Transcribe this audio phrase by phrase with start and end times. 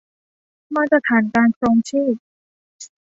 [0.75, 2.15] มาตรฐานการครองชีพ